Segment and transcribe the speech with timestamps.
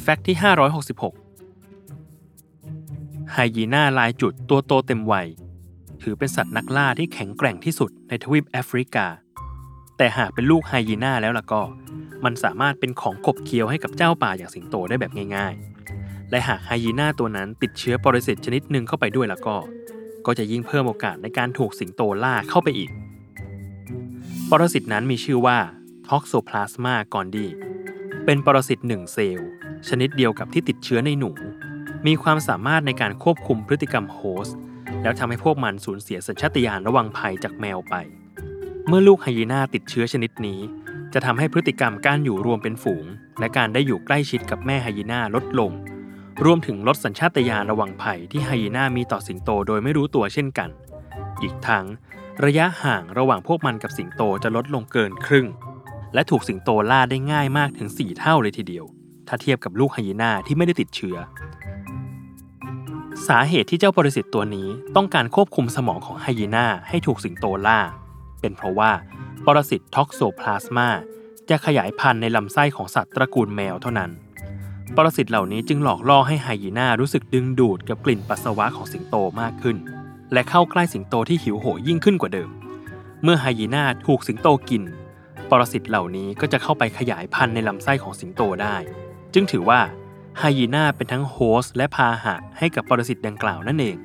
[0.00, 0.36] fact ที่
[1.22, 5.28] 566 ไฮยีน่าลายจุดตัวโตเต็มวัย
[6.02, 9.06] ถือเป็นสัตว์นักล่าที่แข็งแกร่งที่สุดในทวีปแอฟริกา
[9.96, 11.62] แต่หากเป็นลูกไฮยีน่าแล้วล่ะก็
[12.24, 15.54] มันสามารถเป็นของขบเคี้ยวให้กับเจ้าป่าอย่างสิงโตได้แบบง่าย
[15.92, 19.56] ๆ และหากไฮยีน่าตัวนั้นติดเชื้อปรสิตชนิดหนึ่งเข้าไปด้วยแล้วก็
[20.26, 22.90] ก็จะยิ่งเพิ่มโอกาสในการถูกสิงโตล่าเข้าไปอีก
[24.50, 25.58] ปรสิตนั้นมีชื่อว่า
[26.06, 27.50] Toxoplasma gondii
[28.24, 29.50] เป็นปรสิตหนึ่งเซลล์
[29.88, 31.30] ชนิดเดียวกับที่ติดเชื้อในหนู
[32.06, 34.56] มีความสามารถในการควบคุมพฤติกรรม host
[35.02, 37.94] แล้วทำให้พวกมันสูญเสียสัญชาตญาณระวังภัยจากแมวไป
[38.88, 40.60] เมื่อลูกไฮยีน่าติดเชื้อชนิดนี้
[41.12, 43.04] จะทำให้พฤติกรรมการอยู่รวมเป็นฝูง
[43.40, 45.72] และการได้อยู่ใกล้ชิดกับแม่ไฮยีน่าลดลง
[46.44, 50.70] รวมถึงลดสัญชาตญาณระวังภัยที่ไฮยีน่ามีต่อสิงโตโดยไม่รู้ตัวเช่นกัน
[51.42, 51.84] อีกทั้ง
[52.44, 55.46] ระยะห่างระหว่างพวกมันกับสิงโตจะลดลงเกินครึ่ง
[56.14, 58.84] และถูกสิงโตล่าได้ง่ายมากถึง 4 เท่าเลยทีเดียว
[59.28, 61.16] ถ้าเทียบกับลูกไฮยีน่าที่ไม่ได้ติดเชื้อ
[63.28, 67.78] สาเหตุที่เจ้าปรสิตตัวนี้ต้องการควบคุมสมองของไฮยีน่าให้ถูกสิงโตล่า
[68.40, 68.92] เป็นเพราะว่า
[69.44, 70.88] ปรสิตท็อกโซพลาสมา
[71.50, 74.10] จะขยายพันธุ์ในลำไส้ของสัตว์ตระกูลแมวเท่านั้น
[74.96, 79.76] ปรสิตเหล่านี้จึงหลอกล่อให้ไฮยีน่ารู้สึกดึงดูดกับกลิ่นปัสสาวะของสิงโตมากขึ้น
[80.32, 82.50] และเข้าใกล้สิงโตที่หิวโหยยิ่งขึ้นกว่าเดิม
[83.22, 84.82] เมื่อไฮยีน่าถูกสิงโตกิน
[85.50, 88.76] ปรสิตเหล่านี้ก็จะเข้าไปขยายพันธุ์ในลำไส้ของสิงโตได้
[89.34, 89.80] จึงถือว่า
[90.38, 93.96] ไฮยีน่าเป็นทั้งโฮสและพาหะให้กับปรสิตดังกล่าวนั่นเอง